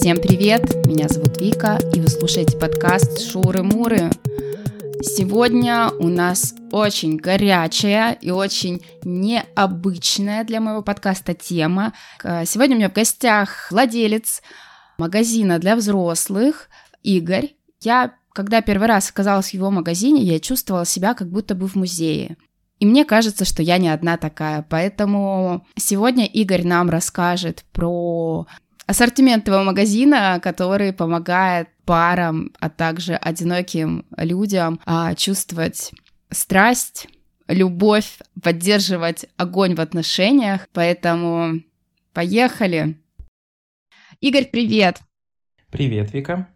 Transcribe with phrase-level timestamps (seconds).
[0.00, 4.10] Всем привет, меня зовут Вика, и вы слушаете подкаст «Шуры-муры».
[5.02, 11.92] Сегодня у нас очень горячая и очень необычная для моего подкаста тема.
[12.46, 14.40] Сегодня у меня в гостях владелец
[14.96, 16.70] магазина для взрослых
[17.02, 17.54] Игорь.
[17.82, 21.74] Я, когда первый раз оказалась в его магазине, я чувствовала себя как будто бы в
[21.74, 22.38] музее.
[22.78, 24.64] И мне кажется, что я не одна такая.
[24.66, 28.46] Поэтому сегодня Игорь нам расскажет про
[28.86, 35.92] ассортимент его магазина, который помогает парам, а также одиноким людям а, чувствовать
[36.30, 37.08] страсть,
[37.48, 40.68] любовь, поддерживать огонь в отношениях.
[40.72, 41.60] Поэтому
[42.12, 43.00] поехали.
[44.20, 45.00] Игорь, привет!
[45.70, 46.48] Привет, Вика.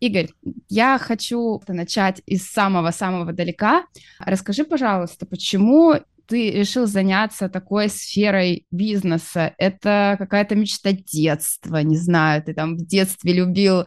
[0.00, 0.30] Игорь,
[0.68, 3.84] я хочу начать из самого-самого далека.
[4.18, 5.96] Расскажи, пожалуйста, почему
[6.30, 9.52] ты решил заняться такой сферой бизнеса?
[9.58, 13.84] Это какая-то мечта детства, не знаю, ты там в детстве любил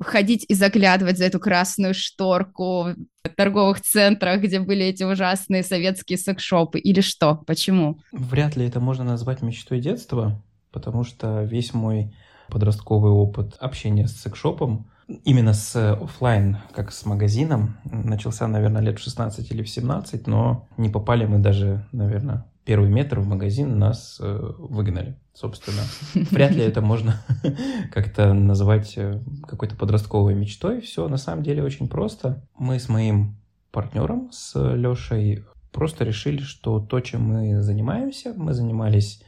[0.00, 2.90] ходить и заглядывать за эту красную шторку
[3.24, 7.42] в торговых центрах, где были эти ужасные советские секшопы, или что?
[7.46, 7.98] Почему?
[8.12, 12.14] Вряд ли это можно назвать мечтой детства, потому что весь мой
[12.48, 14.88] подростковый опыт общения с секшопом
[15.24, 20.68] именно с офлайн, как с магазином, начался, наверное, лет в 16 или в 17, но
[20.76, 25.82] не попали мы даже, наверное, первый метр в магазин, нас э, выгнали, собственно.
[26.30, 27.22] Вряд ли это можно
[27.92, 30.80] как-то называть э, какой-то подростковой мечтой.
[30.80, 32.46] Все на самом деле очень просто.
[32.56, 33.36] Мы с моим
[33.72, 39.22] партнером, с Лешей, просто решили, что то, чем мы занимаемся, мы занимались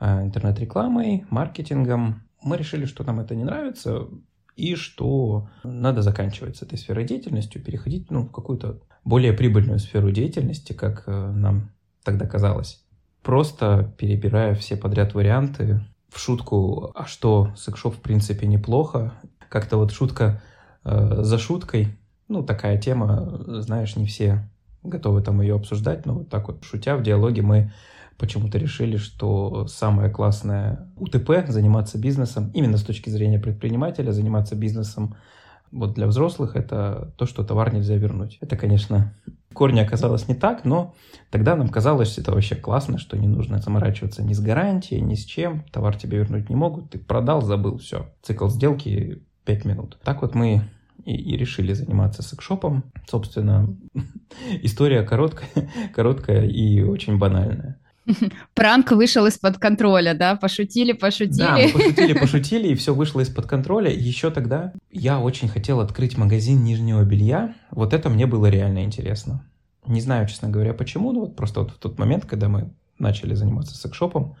[0.00, 4.06] э, интернет-рекламой, маркетингом, мы решили, что нам это не нравится,
[4.56, 10.10] и что надо заканчивать с этой сферой деятельностью, переходить ну, в какую-то более прибыльную сферу
[10.10, 11.70] деятельности, как э, нам
[12.02, 12.82] тогда казалось.
[13.22, 19.12] Просто перебирая все подряд варианты в шутку, а что секшоп в принципе неплохо,
[19.48, 20.42] как-то вот шутка
[20.84, 21.88] э, за шуткой,
[22.28, 24.48] ну такая тема, знаешь, не все
[24.82, 27.72] готовы там ее обсуждать, но вот так вот шутя в диалоге мы
[28.18, 35.16] почему-то решили, что самое классное УТП, заниматься бизнесом, именно с точки зрения предпринимателя, заниматься бизнесом
[35.72, 38.38] вот для взрослых, это то, что товар нельзя вернуть.
[38.40, 39.14] Это, конечно,
[39.50, 40.94] в корне оказалось не так, но
[41.30, 45.24] тогда нам казалось, это вообще классно, что не нужно заморачиваться ни с гарантией, ни с
[45.24, 45.64] чем.
[45.72, 48.10] Товар тебе вернуть не могут, ты продал, забыл, все.
[48.22, 49.98] Цикл сделки 5 минут.
[50.02, 50.62] Так вот мы
[51.04, 52.84] и, и решили заниматься секшопом.
[53.08, 53.76] Собственно,
[54.62, 57.78] история короткая, короткая и очень банальная.
[58.54, 60.36] Пранк вышел из-под контроля, да?
[60.36, 61.38] Пошутили, пошутили.
[61.38, 63.90] Да, мы пошутили, пошутили, и все вышло из-под контроля.
[63.90, 67.54] Еще тогда я очень хотел открыть магазин нижнего белья.
[67.70, 69.44] Вот это мне было реально интересно.
[69.86, 73.34] Не знаю, честно говоря, почему, но вот просто вот в тот момент, когда мы начали
[73.34, 74.36] заниматься секшопом,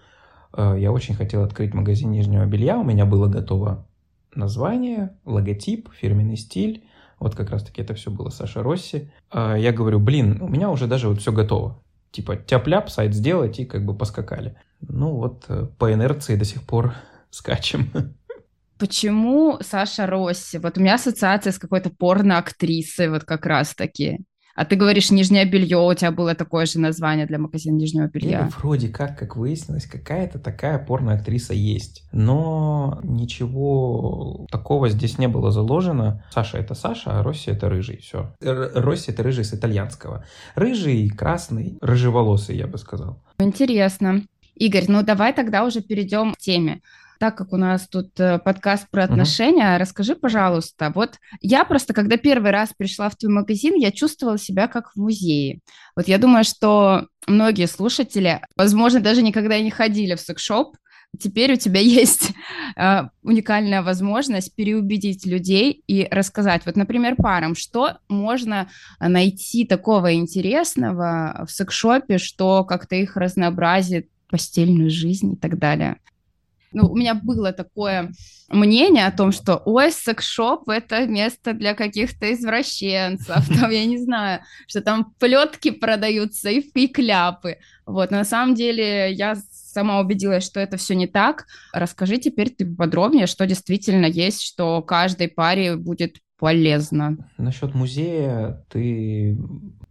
[0.56, 2.78] э, я очень хотел открыть магазин нижнего белья.
[2.78, 3.86] У меня было готово
[4.34, 6.84] название, логотип, фирменный стиль.
[7.18, 9.10] Вот как раз-таки это все было Саша Росси.
[9.32, 11.80] Э, я говорю, блин, у меня уже даже вот все готово
[12.16, 14.56] типа тяп-ляп, сайт сделать и как бы поскакали.
[14.80, 16.94] Ну вот э, по инерции до сих пор
[17.30, 17.90] скачем.
[18.78, 20.58] Почему Саша Росси?
[20.58, 24.20] Вот у меня ассоциация с какой-то порно-актрисой вот как раз-таки.
[24.56, 28.48] А ты говоришь, нижнее белье, у тебя было такое же название для магазина нижнего белья.
[28.48, 32.04] И вроде как, как выяснилось, какая-то такая порно-актриса есть.
[32.10, 36.24] Но ничего такого здесь не было заложено.
[36.32, 37.98] Саша это Саша, а Росси это рыжий.
[37.98, 38.34] Все.
[38.40, 40.24] Росси это рыжий с итальянского.
[40.54, 43.22] Рыжий, красный, рыжеволосый, я бы сказал.
[43.38, 44.22] Интересно.
[44.54, 46.80] Игорь, ну давай тогда уже перейдем к теме
[47.18, 49.80] так как у нас тут э, подкаст про отношения, угу.
[49.80, 54.68] расскажи, пожалуйста, вот я просто, когда первый раз пришла в твой магазин, я чувствовала себя
[54.68, 55.60] как в музее.
[55.94, 60.76] Вот я думаю, что многие слушатели, возможно, даже никогда не ходили в секшоп,
[61.18, 62.32] теперь у тебя есть
[62.76, 68.68] э, уникальная возможность переубедить людей и рассказать, вот, например, парам, что можно
[69.00, 75.96] найти такого интересного в секшопе, что как-то их разнообразит постельную жизнь и так далее
[76.72, 78.12] ну, у меня было такое
[78.48, 84.40] мнение о том, что, ой, секс-шоп— это место для каких-то извращенцев, там, я не знаю,
[84.66, 87.58] что там плетки продаются и, и кляпы.
[87.86, 91.46] Вот, но на самом деле я сама убедилась, что это все не так.
[91.72, 97.16] Расскажи теперь ты подробнее, что действительно есть, что каждой паре будет полезно.
[97.38, 99.36] Насчет музея ты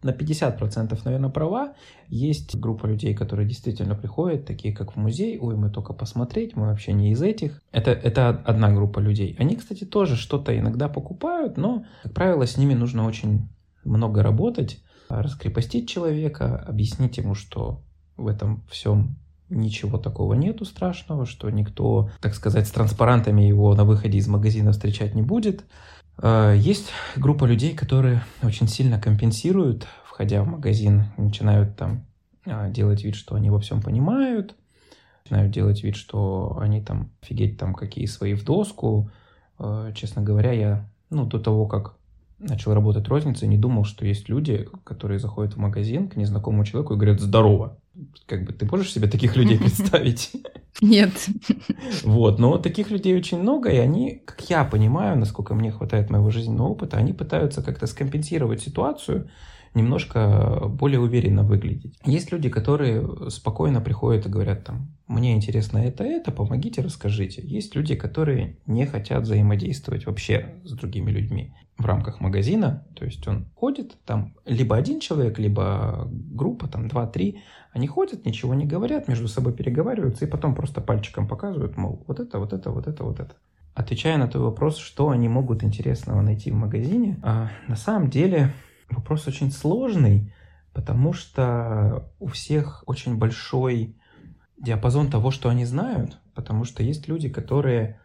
[0.06, 1.74] на 50% наверное права.
[2.08, 6.68] Есть группа людей, которые действительно приходят, такие как в музей, ой, мы только посмотреть, мы
[6.68, 7.62] вообще не из этих.
[7.72, 9.36] Это, это одна группа людей.
[9.40, 13.50] Они, кстати, тоже что-то иногда покупают, но, как правило, с ними нужно очень
[13.84, 14.80] много работать,
[15.10, 17.82] раскрепостить человека, объяснить ему, что
[18.16, 19.18] в этом всем
[19.50, 24.72] ничего такого нету страшного, что никто, так сказать, с транспарантами его на выходе из магазина
[24.72, 25.66] встречать не будет.
[26.18, 32.06] Э, есть группа людей, которые очень сильно компенсируют, входя в магазин, начинают там
[32.46, 34.56] э, делать вид, что они во всем понимают,
[35.26, 39.10] начинают делать вид, что они там офигеть там какие свои в доску.
[39.60, 41.95] Э, честно говоря, я ну, до того, как
[42.40, 46.94] начал работать розницей, не думал, что есть люди, которые заходят в магазин к незнакомому человеку
[46.94, 47.78] и говорят «здорово».
[48.26, 50.32] Как бы ты можешь себе таких людей представить?
[50.82, 51.12] Нет.
[52.04, 56.30] Вот, но таких людей очень много, и они, как я понимаю, насколько мне хватает моего
[56.30, 59.30] жизненного опыта, они пытаются как-то скомпенсировать ситуацию,
[59.74, 61.98] немножко более уверенно выглядеть.
[62.06, 67.42] Есть люди, которые спокойно приходят и говорят там, мне интересно это, это, помогите, расскажите.
[67.46, 73.28] Есть люди, которые не хотят взаимодействовать вообще с другими людьми в рамках магазина, то есть
[73.28, 77.42] он ходит, там либо один человек, либо группа, там два-три,
[77.74, 82.20] они ходят, ничего не говорят, между собой переговариваются и потом просто пальчиком показывают, мол, вот
[82.20, 83.36] это, вот это, вот это, вот это.
[83.74, 88.54] Отвечая на твой вопрос, что они могут интересного найти в магазине, а, на самом деле
[88.90, 90.34] Вопрос очень сложный,
[90.74, 93.96] потому что у всех очень большой
[94.58, 98.00] диапазон того, что они знают, потому что есть люди, которые,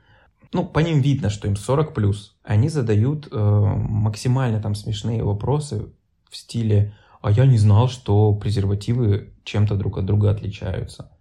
[0.53, 5.93] ну, по ним видно, что им 40 плюс, они задают э, максимально там смешные вопросы
[6.29, 11.13] в стиле «А я не знал, что презервативы чем-то друг от друга отличаются».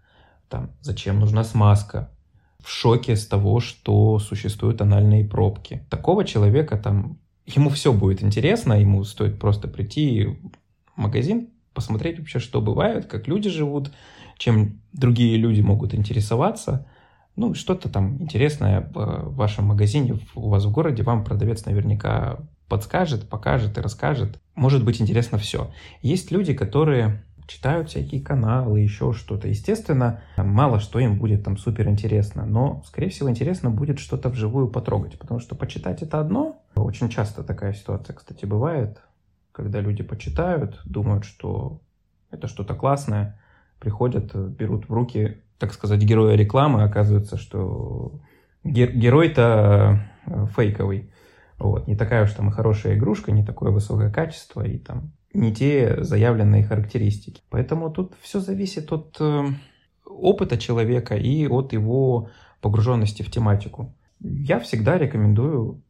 [0.48, 2.12] Там «Зачем нужна смазка?»
[2.60, 5.86] В шоке с того, что существуют анальные пробки.
[5.90, 10.26] Такого человека там ему все будет интересно, ему стоит просто прийти
[10.96, 13.92] в магазин, посмотреть вообще, что бывает, как люди живут,
[14.38, 16.88] чем другие люди могут интересоваться.
[17.40, 23.30] Ну, что-то там интересное в вашем магазине, у вас в городе, вам продавец наверняка подскажет,
[23.30, 24.42] покажет и расскажет.
[24.56, 25.72] Может быть интересно все.
[26.02, 29.48] Есть люди, которые читают всякие каналы, еще что-то.
[29.48, 34.68] Естественно, мало что им будет там супер интересно, но, скорее всего, интересно будет что-то вживую
[34.68, 36.62] потрогать, потому что почитать это одно.
[36.76, 39.00] Очень часто такая ситуация, кстати, бывает,
[39.54, 41.80] когда люди почитают, думают, что
[42.32, 43.40] это что-то классное,
[43.80, 48.20] приходят, берут в руки, так сказать, героя рекламы, оказывается, что
[48.64, 51.12] гер- герой-то э, фейковый.
[51.58, 51.88] Вот.
[51.88, 56.04] Не такая уж там и хорошая игрушка, не такое высокое качество, и там не те
[56.04, 57.42] заявленные характеристики.
[57.50, 59.44] Поэтому тут все зависит от э,
[60.06, 62.30] опыта человека и от его
[62.62, 63.94] погруженности в тематику.
[64.22, 65.82] Я всегда рекомендую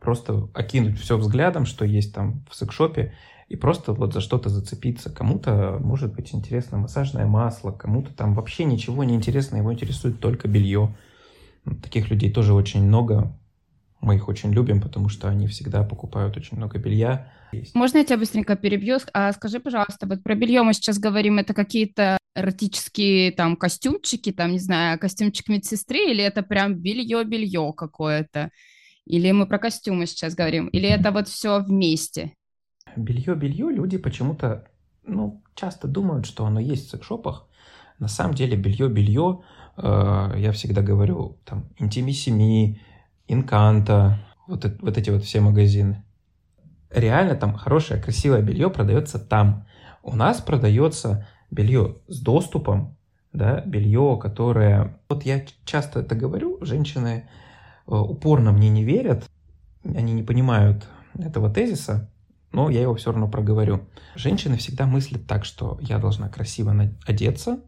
[0.00, 3.14] просто окинуть все взглядом, что есть там в секшопе,
[3.48, 5.10] и просто вот за что-то зацепиться.
[5.10, 10.48] Кому-то может быть интересно массажное масло, кому-то там вообще ничего не интересно, его интересует только
[10.48, 10.94] белье.
[11.82, 13.34] Таких людей тоже очень много.
[14.00, 17.32] Мы их очень любим, потому что они всегда покупают очень много белья.
[17.74, 18.98] Можно я тебя быстренько перебью?
[19.12, 24.52] А скажи, пожалуйста, вот про белье мы сейчас говорим, это какие-то эротические там костюмчики, там,
[24.52, 28.50] не знаю, костюмчик медсестры, или это прям белье-белье какое-то?
[29.06, 30.68] Или мы про костюмы сейчас говорим?
[30.68, 32.34] Или это вот все вместе?
[32.96, 34.64] Белье-белье люди почему-то,
[35.04, 37.46] ну, часто думают, что оно есть в секшопах.
[37.98, 39.40] На самом деле белье-белье,
[39.76, 42.80] э, я всегда говорю, там, Интимиссими,
[43.26, 46.04] Инканта, вот, вот эти вот все магазины.
[46.90, 49.66] Реально там хорошее, красивое белье продается там.
[50.02, 52.96] У нас продается белье с доступом,
[53.32, 54.98] да, белье, которое...
[55.08, 57.28] Вот я часто это говорю, женщины
[57.86, 59.28] э, упорно мне не верят,
[59.84, 60.86] они не понимают
[61.18, 62.10] этого тезиса,
[62.52, 63.86] но я его все равно проговорю.
[64.14, 66.74] Женщины всегда мыслят так, что я должна красиво
[67.06, 67.60] одеться,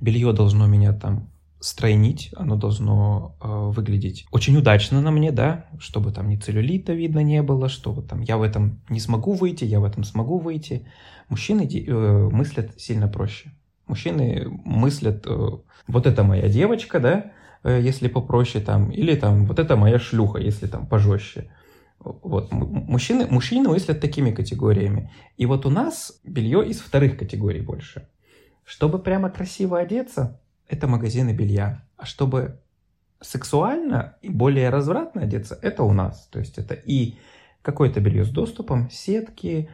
[0.00, 6.12] белье должно меня там стройнить, оно должно э, выглядеть очень удачно на мне, да, чтобы
[6.12, 9.80] там ни целлюлита видно не было, чтобы там я в этом не смогу выйти, я
[9.80, 10.86] в этом смогу выйти.
[11.28, 13.52] Мужчины э, мыслят сильно проще.
[13.86, 15.50] Мужчины мыслят, э,
[15.88, 17.32] вот это моя девочка, да,
[17.64, 21.50] э, если попроще там, или там, вот это моя шлюха, если там пожестче.
[21.98, 25.10] Вот, мужчины, мужчины мыслят такими категориями.
[25.36, 28.08] И вот у нас белье из вторых категорий больше.
[28.64, 31.86] Чтобы прямо красиво одеться, это магазины белья.
[31.96, 32.60] А чтобы
[33.20, 36.28] сексуально и более развратно одеться, это у нас.
[36.28, 37.16] То есть это и
[37.62, 39.68] какое-то белье с доступом, сетки,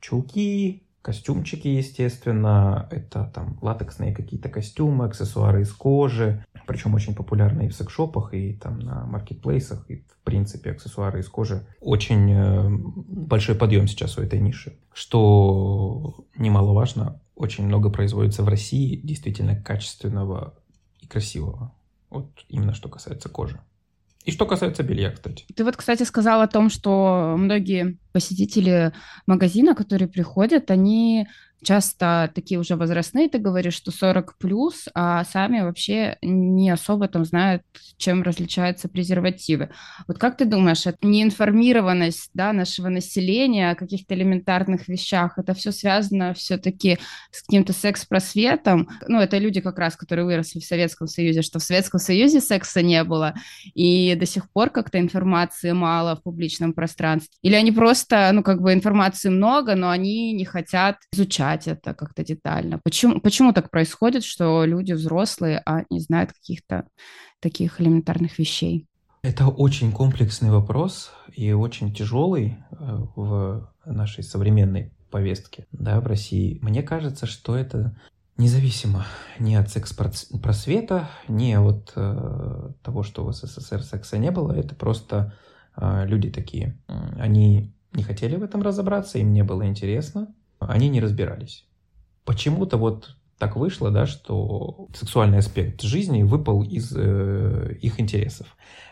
[0.00, 7.76] чулки, костюмчики, естественно, это там латексные какие-то костюмы, аксессуары из кожи, причем очень популярные в
[7.76, 11.64] секшопах и там на маркетплейсах, и в принципе аксессуары из кожи.
[11.80, 14.80] Очень э, большой подъем сейчас у этой ниши.
[14.92, 20.54] Что немаловажно, очень много производится в России действительно качественного
[20.98, 21.72] и красивого.
[22.10, 23.60] Вот именно что касается кожи.
[24.26, 25.44] И что касается белья, кстати.
[25.54, 28.92] Ты вот, кстати, сказал о том, что многие посетители
[29.26, 31.28] магазина, которые приходят, они
[31.66, 37.24] часто такие уже возрастные, ты говоришь, что 40 плюс, а сами вообще не особо там
[37.24, 37.62] знают,
[37.96, 39.70] чем различаются презервативы.
[40.06, 45.72] Вот как ты думаешь, это неинформированность да, нашего населения о каких-то элементарных вещах, это все
[45.72, 46.98] связано все-таки
[47.32, 48.88] с каким-то секс-просветом?
[49.08, 52.80] Ну, это люди как раз, которые выросли в Советском Союзе, что в Советском Союзе секса
[52.80, 53.34] не было,
[53.74, 57.36] и до сих пор как-то информации мало в публичном пространстве.
[57.42, 62.24] Или они просто, ну, как бы информации много, но они не хотят изучать это как-то
[62.24, 62.78] детально.
[62.82, 66.86] Почему, почему так происходит, что люди взрослые, а не знают каких-то
[67.40, 68.86] таких элементарных вещей?
[69.22, 72.76] Это очень комплексный вопрос и очень тяжелый э,
[73.16, 76.58] в нашей современной повестке да, в России.
[76.62, 77.96] Мне кажется, что это
[78.36, 79.06] независимо
[79.38, 85.34] ни от секс-просвета, ни от э, того, что в СССР секса не было, это просто
[85.76, 86.78] э, люди такие.
[87.18, 90.34] Они не хотели в этом разобраться, им не было интересно,
[90.68, 91.66] они не разбирались.
[92.24, 98.46] Почему-то вот так вышло, да, что сексуальный аспект жизни выпал из э, их интересов.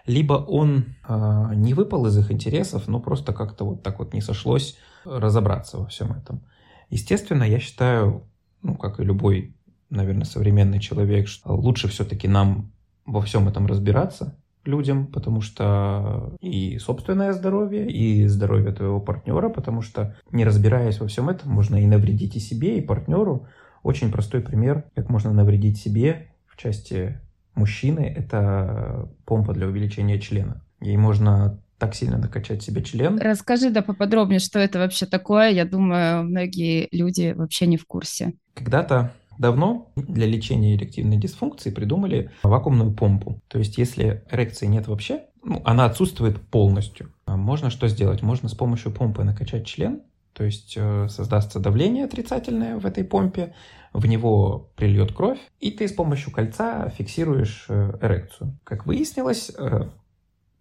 [0.07, 4.21] Либо он э, не выпал из их интересов, но просто как-то вот так вот не
[4.21, 6.45] сошлось разобраться во всем этом.
[6.91, 8.29] Естественно, я считаю,
[8.63, 9.57] ну, как и любой,
[9.89, 12.73] наверное, современный человек, что лучше все-таки нам
[13.07, 19.83] во всем этом разбираться, людям, потому что и собственное здоровье, и здоровье твоего партнера, потому
[19.83, 23.47] что не разбираясь во всем этом, можно и навредить и себе, и партнеру.
[23.83, 27.21] Очень простой пример, как можно навредить себе в части
[27.55, 30.63] мужчины, это помпа для увеличения члена.
[30.81, 33.19] Ей можно так сильно накачать себе член.
[33.19, 35.51] Расскажи да поподробнее, что это вообще такое.
[35.51, 38.35] Я думаю, многие люди вообще не в курсе.
[38.55, 43.41] Когда-то Давно для лечения эрективной дисфункции придумали вакуумную помпу.
[43.49, 47.13] То есть, если эрекции нет вообще, ну, она отсутствует полностью.
[47.27, 48.23] А можно что сделать?
[48.23, 53.55] Можно с помощью помпы накачать член, то есть э, создастся давление отрицательное в этой помпе,
[53.93, 58.59] в него прильет кровь, и ты с помощью кольца фиксируешь э, эрекцию.
[58.65, 59.89] Как выяснилось, э,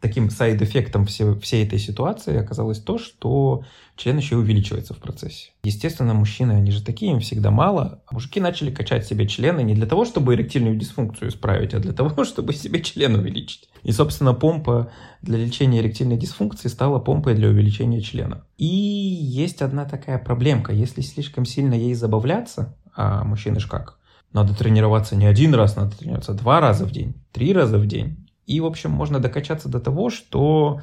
[0.03, 3.63] таким сайд-эффектом все, всей этой ситуации оказалось то, что
[3.95, 5.51] член еще увеличивается в процессе.
[5.63, 8.03] Естественно, мужчины, они же такие, им всегда мало.
[8.11, 12.23] Мужики начали качать себе члены не для того, чтобы эректильную дисфункцию исправить, а для того,
[12.25, 13.69] чтобы себе член увеличить.
[13.83, 14.91] И, собственно, помпа
[15.21, 18.43] для лечения эректильной дисфункции стала помпой для увеличения члена.
[18.57, 20.73] И есть одна такая проблемка.
[20.73, 23.99] Если слишком сильно ей забавляться, а мужчины ж как?
[24.33, 28.22] Надо тренироваться не один раз, надо тренироваться два раза в день, три раза в день.
[28.45, 30.81] И, в общем, можно докачаться до того, что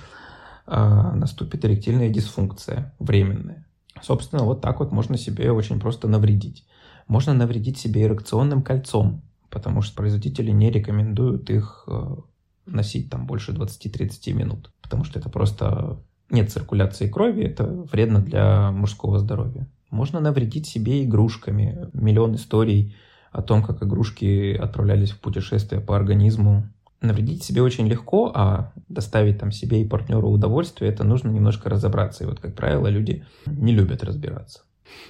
[0.67, 3.67] э, наступит эректильная дисфункция временная.
[4.03, 6.67] Собственно, вот так вот можно себе очень просто навредить.
[7.07, 12.17] Можно навредить себе эрекционным кольцом, потому что производители не рекомендуют их э,
[12.67, 15.99] носить там больше 20-30 минут, потому что это просто
[16.31, 19.69] нет циркуляции крови, это вредно для мужского здоровья.
[19.91, 21.91] Можно навредить себе игрушками.
[21.93, 22.95] Миллион историй
[23.33, 26.69] о том, как игрушки отправлялись в путешествие по организму
[27.01, 32.25] навредить себе очень легко, а доставить там себе и партнеру удовольствие, это нужно немножко разобраться.
[32.25, 34.63] И вот, как правило, люди не любят разбираться.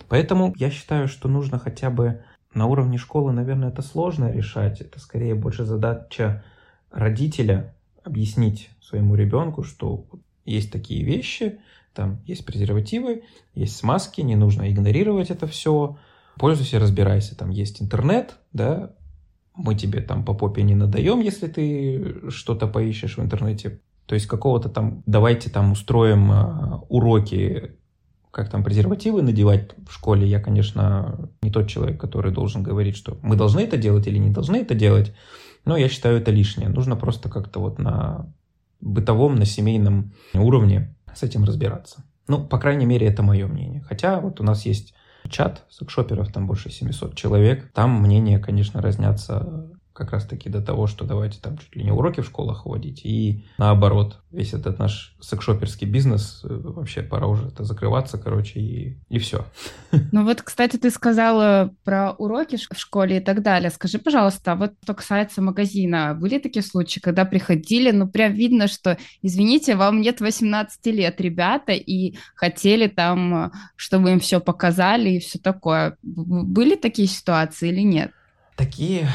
[0.08, 2.22] Поэтому я считаю, что нужно хотя бы
[2.54, 4.80] на уровне школы, наверное, это сложно решать.
[4.80, 6.44] Это скорее больше задача
[6.90, 10.06] родителя объяснить своему ребенку, что
[10.44, 11.60] есть такие вещи,
[11.94, 15.98] там есть презервативы, есть смазки, не нужно игнорировать это все.
[16.36, 17.36] Пользуйся, разбирайся.
[17.36, 18.94] Там есть интернет, да,
[19.62, 23.80] мы тебе там по попе не надаем, если ты что-то поищешь в интернете.
[24.06, 27.76] То есть какого-то там, давайте там устроим э, уроки,
[28.30, 30.26] как там презервативы надевать в школе.
[30.26, 34.30] Я, конечно, не тот человек, который должен говорить, что мы должны это делать или не
[34.30, 35.14] должны это делать,
[35.64, 36.68] но я считаю это лишнее.
[36.68, 38.32] Нужно просто как-то вот на
[38.80, 42.02] бытовом, на семейном уровне с этим разбираться.
[42.28, 43.82] Ну, по крайней мере, это мое мнение.
[43.82, 44.94] Хотя вот у нас есть
[45.30, 47.72] чат секшоперов, там больше 700 человек.
[47.72, 52.22] Там мнения, конечно, разнятся как раз-таки до того, что давайте там чуть ли не уроки
[52.22, 57.64] в школах вводить, и наоборот, весь этот наш секшоперский бизнес, э, вообще пора уже это
[57.64, 59.44] закрываться, короче, и, и все.
[60.12, 63.70] Ну вот, кстати, ты сказала про уроки в школе и так далее.
[63.70, 68.96] Скажи, пожалуйста, вот что касается магазина, были такие случаи, когда приходили, ну прям видно, что,
[69.22, 75.38] извините, вам нет 18 лет, ребята, и хотели там, чтобы им все показали и все
[75.38, 75.96] такое.
[76.02, 78.12] Были такие ситуации или нет?
[78.56, 79.08] Такие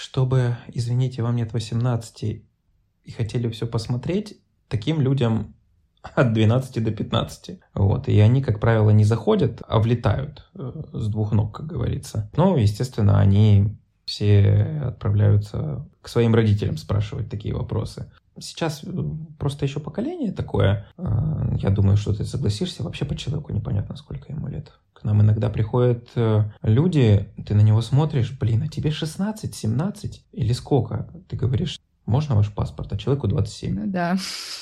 [0.00, 5.54] чтобы, извините, вам нет 18 и хотели все посмотреть, таким людям
[6.02, 7.60] от 12 до 15.
[7.74, 8.08] Вот.
[8.08, 12.30] И они, как правило, не заходят, а влетают э, с двух ног, как говорится.
[12.34, 13.76] Но, естественно, они
[14.06, 18.10] все отправляются к своим родителям спрашивать такие вопросы.
[18.40, 18.88] Сейчас э,
[19.38, 20.86] просто еще поколение такое.
[20.96, 21.04] Э,
[21.58, 22.82] я думаю, что ты согласишься.
[22.82, 24.72] Вообще по человеку непонятно, сколько ему лет.
[24.92, 30.24] К нам иногда приходят э, люди, ты на него смотришь, блин, а тебе 16, 17
[30.32, 31.08] или сколько?
[31.28, 33.74] Ты говоришь, можно ваш паспорт, а человеку 27.
[33.74, 34.16] Ну да.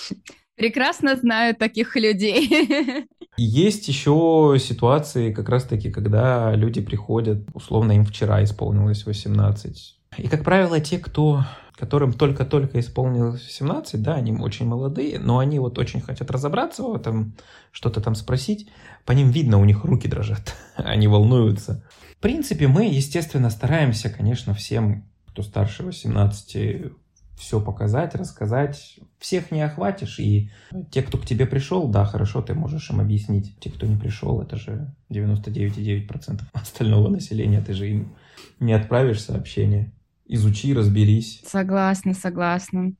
[0.56, 3.06] Прекрасно знаю таких людей.
[3.36, 9.98] Есть еще ситуации, как раз-таки, когда люди приходят, условно, им вчера исполнилось 18.
[10.18, 11.44] И, как правило, те, кто
[11.78, 16.94] которым только-только исполнилось 17, да, они очень молодые, но они вот очень хотят разобраться в
[16.94, 17.34] этом,
[17.70, 18.68] что-то там спросить.
[19.04, 21.84] По ним видно, у них руки дрожат, они волнуются.
[22.18, 26.92] В принципе, мы, естественно, стараемся, конечно, всем, кто старше 18,
[27.36, 28.98] все показать, рассказать.
[29.20, 30.50] Всех не охватишь, и
[30.90, 33.56] те, кто к тебе пришел, да, хорошо, ты можешь им объяснить.
[33.60, 38.16] Те, кто не пришел, это же 99,9% остального населения, ты же им
[38.58, 39.92] не отправишь сообщение
[40.28, 41.42] изучи, разберись.
[41.44, 42.92] Согласна, согласна.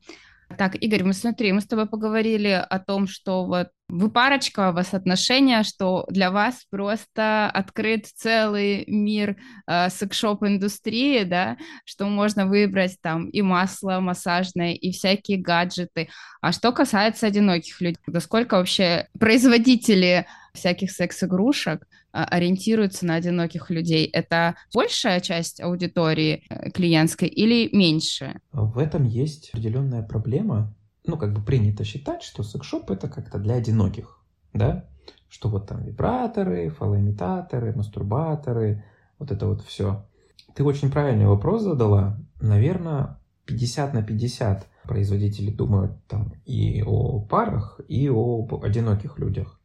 [0.57, 4.73] Так, Игорь, мы смотри, мы с тобой поговорили о том, что вот вы парочка, у
[4.73, 12.97] вас отношения, что для вас просто открыт целый мир э, секшоп-индустрии, да, что можно выбрать
[13.03, 16.09] там и масло массажное, и всякие гаджеты.
[16.41, 24.07] А что касается одиноких людей, насколько вообще производители всяких секс-игрушек а, ориентируются на одиноких людей.
[24.07, 28.41] Это большая часть аудитории э, клиентской или меньше?
[28.53, 30.75] В этом есть определенная проблема.
[31.07, 34.19] Ну, как бы принято считать, что секс-шоп это как-то для одиноких,
[34.53, 34.89] да?
[35.29, 38.85] Что вот там вибраторы, фалоимитаторы, мастурбаторы,
[39.19, 40.07] вот это вот все.
[40.55, 42.19] Ты очень правильный вопрос задала.
[42.41, 49.58] Наверное, 50 на 50 производители думают там и о парах, и о одиноких людях.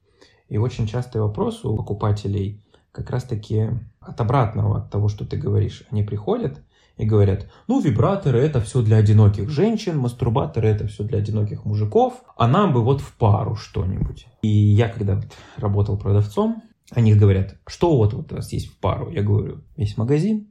[0.53, 3.69] И очень частый вопрос у покупателей как раз-таки
[3.99, 5.81] от обратного, от того, что ты говоришь.
[5.89, 6.61] Они приходят
[6.95, 12.21] и говорят, ну, вибраторы это все для одиноких женщин, мастурбаторы это все для одиноких мужиков,
[12.37, 14.27] а нам бы вот в пару что-нибудь.
[14.43, 15.19] И я когда
[15.57, 19.09] работал продавцом, они говорят, что вот, вот у вас есть в пару?
[19.09, 20.49] Я говорю, весь магазин.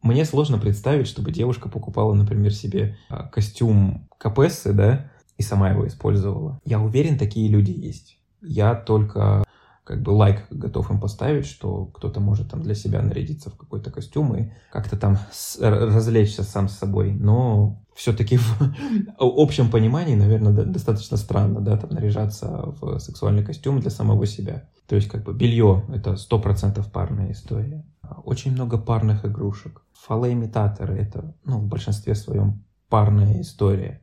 [0.00, 5.86] Мне сложно представить, чтобы девушка покупала, например, себе а, костюм Капессы, да, и сама его
[5.86, 6.62] использовала.
[6.64, 8.18] Я уверен, такие люди есть.
[8.44, 9.44] Я только
[9.84, 13.90] как бы лайк готов им поставить, что кто-то может там для себя нарядиться в какой-то
[13.90, 15.18] костюм и как-то там
[15.60, 17.12] развлечься сам с собой.
[17.12, 18.56] Но все-таки в
[19.18, 24.68] общем понимании, наверное, достаточно странно, да, там наряжаться в сексуальный костюм для самого себя.
[24.86, 27.84] То есть как бы белье— это сто процентов парная история.
[28.24, 29.82] Очень много парных игрушек.
[29.92, 34.00] Фалоимитаторы— это, ну, в большинстве своем парная история.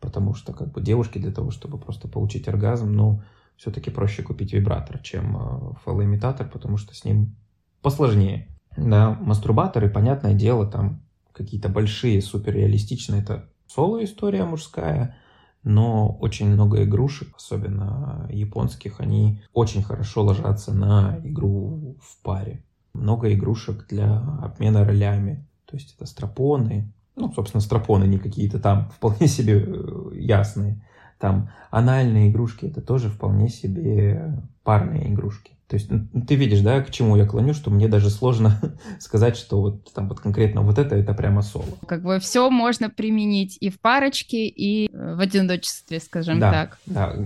[0.00, 3.22] Потому что как бы девушки для того, чтобы просто получить оргазм, ну,
[3.56, 7.36] все-таки проще купить вибратор, чем э, фалоимитатор, потому что с ним
[7.82, 8.48] посложнее.
[8.76, 15.16] Да, мастурбаторы, понятное дело, там какие-то большие, суперреалистичные, это соло-история мужская,
[15.62, 22.64] но очень много игрушек, особенно японских, они очень хорошо ложатся на игру в паре.
[22.92, 28.90] Много игрушек для обмена ролями, то есть это стропоны, ну, собственно, стропоны не какие-то там
[28.90, 30.84] вполне себе э, ясные,
[31.18, 35.54] там анальные игрушки это тоже вполне себе парные игрушки.
[35.66, 38.60] То есть ну, ты видишь, да, к чему я клоню, что мне даже сложно
[39.00, 41.64] сказать, что вот там вот конкретно вот это, это прямо соло.
[41.86, 46.78] Как бы все можно применить и в парочке, и э, в одиночестве, скажем да, так.
[46.86, 47.16] Да,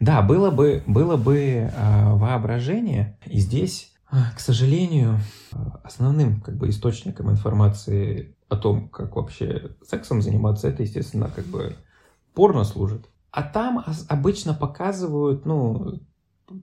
[0.00, 5.20] да, было бы, было бы э, воображение, и здесь, а, к сожалению,
[5.84, 11.76] основным как бы источником информации о том, как вообще сексом заниматься, это, естественно, как бы
[12.34, 13.06] порно служит.
[13.30, 16.00] А там обычно показывают, ну,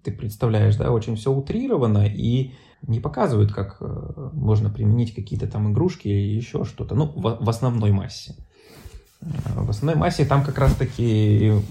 [0.04, 5.72] ты представляешь, да, очень все утрировано и не показывают, как э, можно применить какие-то там
[5.72, 8.36] игрушки или еще что-то, ну, в, в основной массе.
[9.22, 11.62] Э, в основной массе там как раз-таки э,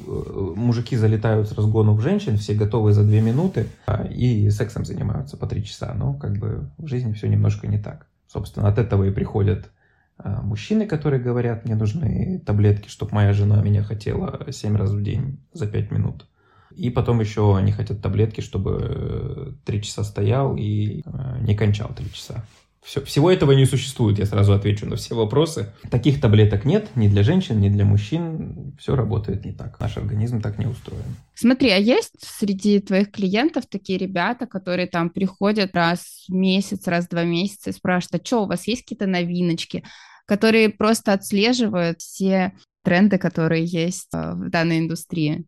[0.56, 3.68] мужики залетают с разгону в женщин, все готовы за две минуты
[4.10, 5.94] и сексом занимаются по три часа.
[5.94, 8.06] Но как бы в жизни все немножко не так.
[8.26, 9.75] Собственно, от этого и приходят а,
[10.24, 15.40] мужчины, которые говорят, мне нужны таблетки, чтобы моя жена меня хотела 7 раз в день
[15.52, 16.26] за 5 минут.
[16.74, 22.12] И потом еще они хотят таблетки, чтобы 3 часа стоял и а, не кончал 3
[22.12, 22.44] часа.
[22.86, 25.74] Все, всего этого не существует, я сразу отвечу на все вопросы.
[25.90, 28.76] Таких таблеток нет ни для женщин, ни для мужчин.
[28.78, 29.80] Все работает не так.
[29.80, 31.02] Наш организм так не устроен.
[31.34, 37.06] Смотри, а есть среди твоих клиентов такие ребята, которые там приходят раз в месяц, раз
[37.06, 39.82] в два месяца и спрашивают, а что, у вас есть какие-то новиночки,
[40.24, 42.52] которые просто отслеживают все
[42.84, 45.44] тренды, которые есть э, в данной индустрии?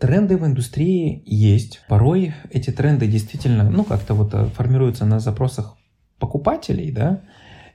[0.00, 1.82] Тренды в индустрии есть.
[1.88, 5.76] Порой эти тренды действительно, ну, как-то вот э, формируются на запросах
[6.20, 7.22] покупателей, да,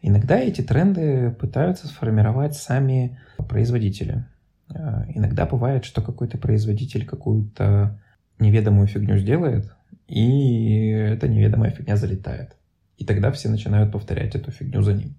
[0.01, 4.25] иногда эти тренды пытаются сформировать сами производители.
[4.73, 7.99] Э, иногда бывает, что какой-то производитель какую-то
[8.39, 9.75] неведомую фигню сделает,
[10.07, 12.55] и эта неведомая фигня залетает.
[12.97, 15.15] И тогда все начинают повторять эту фигню за ним.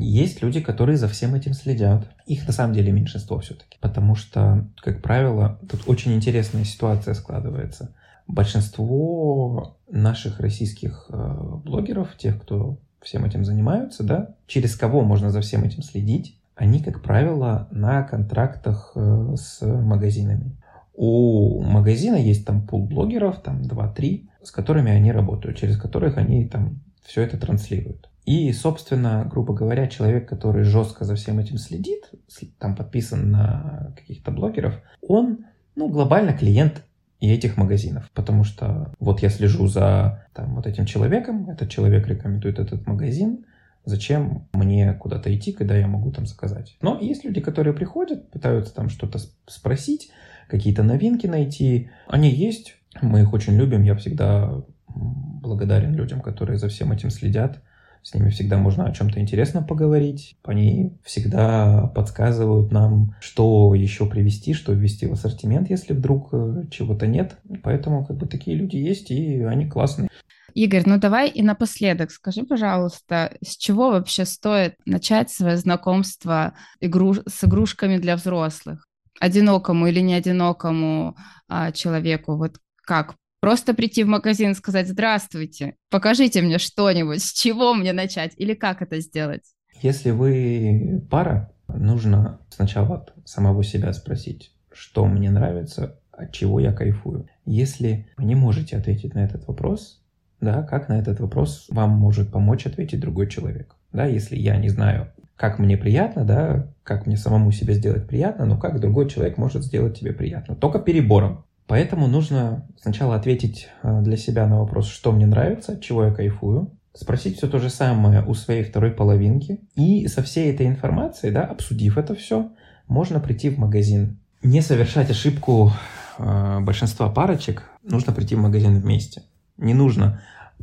[0.00, 2.06] Есть люди, которые за всем этим следят.
[2.26, 3.78] Их на самом деле меньшинство все-таки.
[3.80, 7.94] Потому что, как правило, тут очень интересная ситуация складывается.
[8.28, 15.40] Большинство наших российских э, блогеров, тех, кто всем этим занимаются, да, через кого можно за
[15.40, 20.56] всем этим следить, они, как правило, на контрактах э, с магазинами.
[20.94, 26.46] У магазина есть там пул блогеров, там 2-3, с которыми они работают, через которых они
[26.46, 28.10] там все это транслируют.
[28.26, 32.10] И, собственно, грубо говоря, человек, который жестко за всем этим следит,
[32.58, 36.84] там подписан на каких-то блогеров, он, ну, глобально клиент
[37.20, 38.10] и этих магазинов.
[38.14, 43.44] Потому что вот я слежу за там, вот этим человеком, этот человек рекомендует этот магазин,
[43.84, 46.76] зачем мне куда-то идти, когда я могу там заказать.
[46.80, 50.10] Но есть люди, которые приходят, пытаются там что-то спросить,
[50.48, 51.90] какие-то новинки найти.
[52.06, 57.62] Они есть, мы их очень любим, я всегда благодарен людям, которые за всем этим следят.
[58.02, 60.36] С ними всегда можно о чем-то интересном поговорить.
[60.44, 67.06] Они всегда подсказывают нам, что еще привести, что ввести в ассортимент, если вдруг э, чего-то
[67.06, 67.36] нет.
[67.62, 70.08] Поэтому как бы такие люди есть, и они классные.
[70.54, 77.14] Игорь, ну давай и напоследок скажи, пожалуйста, с чего вообще стоит начать свое знакомство игру...
[77.14, 78.86] с игрушками для взрослых?
[79.20, 81.16] Одинокому или не одинокому
[81.48, 82.36] а, человеку?
[82.36, 83.16] Вот как?
[83.40, 88.54] Просто прийти в магазин и сказать «Здравствуйте, покажите мне что-нибудь, с чего мне начать?» Или
[88.54, 89.42] как это сделать?
[89.80, 96.72] Если вы пара, нужно сначала от самого себя спросить, что мне нравится, от чего я
[96.72, 97.28] кайфую.
[97.44, 100.02] Если вы не можете ответить на этот вопрос,
[100.40, 103.76] да, как на этот вопрос вам может помочь ответить другой человек.
[103.92, 108.44] Да, если я не знаю, как мне приятно, да, как мне самому себе сделать приятно,
[108.44, 110.56] но как другой человек может сделать тебе приятно.
[110.56, 111.44] Только перебором.
[111.68, 116.72] Поэтому нужно сначала ответить э, для себя на вопрос, что мне нравится, чего я кайфую,
[116.94, 121.44] спросить все то же самое у своей второй половинки, и со всей этой информацией, да,
[121.44, 122.50] обсудив это все,
[122.88, 124.18] можно прийти в магазин.
[124.42, 125.70] Не совершать ошибку
[126.16, 129.24] э, большинства парочек, нужно прийти в магазин вместе.
[129.58, 130.22] Не нужно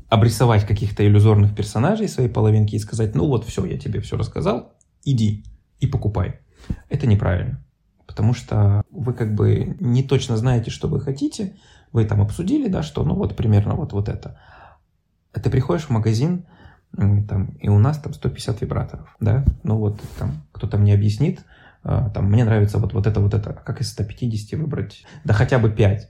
[0.09, 4.73] обрисовать каких-то иллюзорных персонажей своей половинки и сказать, ну вот все, я тебе все рассказал,
[5.03, 5.43] иди
[5.79, 6.39] и покупай.
[6.89, 7.64] Это неправильно
[8.15, 11.57] потому что вы как бы не точно знаете, что вы хотите,
[11.91, 14.39] вы там обсудили, да, что, ну вот примерно вот, вот это.
[15.33, 16.45] А ты приходишь в магазин,
[16.93, 21.43] там, и у нас там 150 вибраторов, да, ну вот там кто-то мне объяснит,
[21.83, 25.33] а, там, мне нравится вот, вот это, вот это, а как из 150 выбрать, да
[25.33, 26.09] хотя бы 5,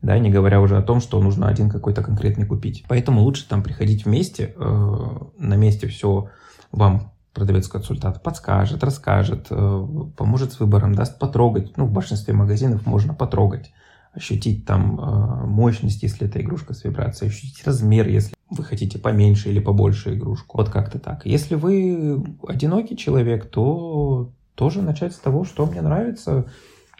[0.00, 2.86] да, не говоря уже о том, что нужно один какой-то конкретный купить.
[2.88, 6.30] Поэтому лучше там приходить вместе, э, на месте все
[6.70, 11.76] вам продавец-консультант подскажет, расскажет, э, поможет с выбором, даст потрогать.
[11.76, 13.72] Ну, в большинстве магазинов можно потрогать,
[14.12, 19.50] ощутить там э, мощность, если это игрушка с вибрацией, ощутить размер, если вы хотите поменьше
[19.50, 20.58] или побольше игрушку.
[20.58, 21.24] Вот как-то так.
[21.24, 26.46] Если вы одинокий человек, то тоже начать с того, что мне нравится,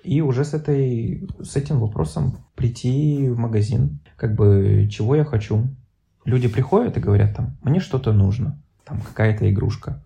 [0.03, 4.01] и уже с, этой, с этим вопросом прийти в магазин.
[4.17, 5.69] Как бы, чего я хочу.
[6.25, 10.03] Люди приходят и говорят там, мне что-то нужно, там какая-то игрушка.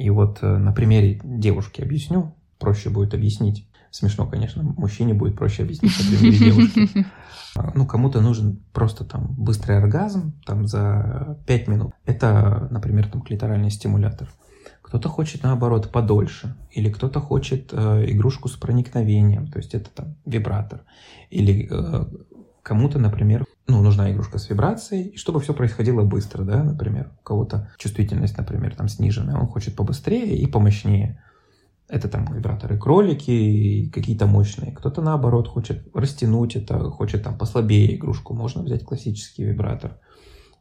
[0.00, 3.68] И вот э, на примере девушки объясню, проще будет объяснить.
[3.90, 7.06] Смешно, конечно, мужчине будет проще объяснить на примере девушки.
[7.56, 11.92] А, ну, кому-то нужен просто там быстрый оргазм, там за 5 минут.
[12.06, 14.28] Это, например, там клиторальный стимулятор.
[14.80, 16.56] Кто-то хочет, наоборот, подольше.
[16.70, 20.82] Или кто-то хочет э, игрушку с проникновением, то есть это там вибратор.
[21.28, 22.04] Или э,
[22.62, 27.22] кому-то, например, ну, нужна игрушка с вибрацией, и чтобы все происходило быстро, да, например, у
[27.22, 31.22] кого-то чувствительность, например, там сниженная, он хочет побыстрее и помощнее.
[31.88, 34.72] Это там вибраторы кролики, какие-то мощные.
[34.72, 39.98] Кто-то наоборот хочет растянуть это, хочет там послабее игрушку, можно взять классический вибратор.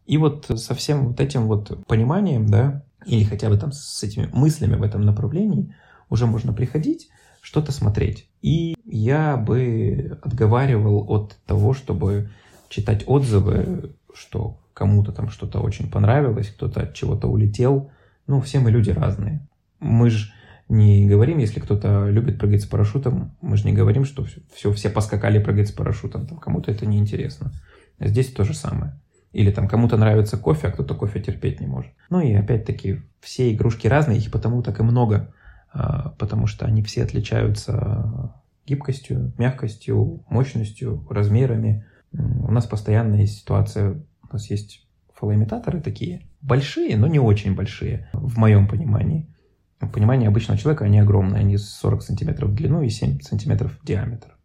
[0.06, 4.28] И вот со всем вот этим вот пониманием, да, или хотя бы там с этими
[4.34, 5.76] мыслями в этом направлении,
[6.10, 7.10] уже можно приходить,
[7.42, 8.28] что-то смотреть.
[8.42, 12.32] И я бы отговаривал от того, чтобы
[12.70, 17.92] читать отзывы, что кому-то там что-то очень понравилось, кто-то от чего-то улетел.
[18.28, 19.46] Ну, все мы люди разные.
[19.80, 20.32] Мы же
[20.70, 24.72] не говорим, если кто-то любит прыгать с парашютом, мы же не говорим, что все, все,
[24.72, 27.52] все поскакали прыгать с парашютом, там кому-то это неинтересно.
[28.00, 29.00] Здесь то же самое.
[29.32, 31.92] Или там кому-то нравится кофе, а кто-то кофе терпеть не может.
[32.10, 35.34] Ну и опять-таки, все игрушки разные, их потому так и много,
[35.72, 38.34] а, потому что они все отличаются
[38.66, 46.98] гибкостью, мягкостью, мощностью, размерами, у нас постоянно есть ситуация, у нас есть фалоимитаторы такие, большие,
[46.98, 49.34] но не очень большие, в моем понимании.
[49.80, 53.86] В понимании обычного человека они огромные, они 40 сантиметров в длину и 7 сантиметров в
[53.86, 54.38] диаметр.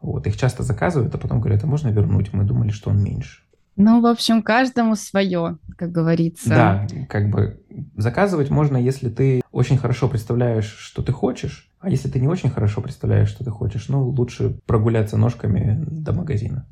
[0.00, 2.32] Вот, их часто заказывают, а потом говорят, а можно вернуть?
[2.32, 3.42] Мы думали, что он меньше.
[3.76, 6.48] Ну, в общем, каждому свое, как говорится.
[6.48, 7.62] Да, как бы
[7.96, 12.50] заказывать можно, если ты очень хорошо представляешь, что ты хочешь, а если ты не очень
[12.50, 16.66] хорошо представляешь, что ты хочешь, ну, лучше прогуляться ножками до магазина.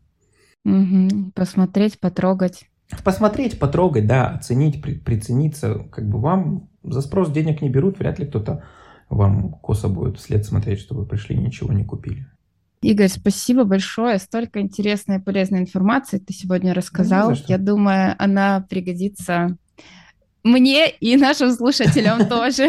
[0.69, 1.33] Угу.
[1.35, 2.65] Посмотреть, потрогать.
[3.05, 5.87] Посмотреть, потрогать, да, оценить, при, прицениться.
[5.91, 8.65] Как бы вам за спрос денег не берут, вряд ли кто-то
[9.09, 12.27] вам косо будет вслед смотреть, что вы пришли и ничего не купили.
[12.81, 14.19] Игорь, спасибо большое.
[14.19, 17.33] Столько интересной и полезной информации ты сегодня рассказал.
[17.47, 19.57] Я думаю, она пригодится
[20.45, 22.69] мне и нашим слушателям тоже.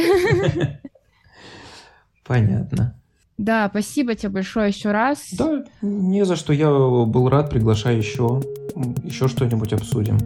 [2.25, 2.98] Понятно.
[3.39, 5.29] Да, спасибо тебе большое еще раз.
[5.31, 6.51] Да, не за что.
[6.51, 7.49] Я был рад.
[7.49, 8.41] Приглашай еще.
[9.05, 10.17] Еще что-нибудь обсудим.